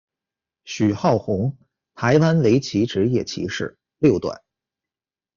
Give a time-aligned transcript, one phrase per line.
[0.63, 1.55] 许皓鋐，
[1.93, 4.41] 台湾围棋职业棋士，六段。